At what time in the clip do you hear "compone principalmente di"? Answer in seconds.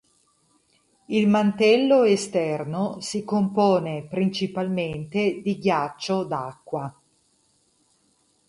3.23-5.59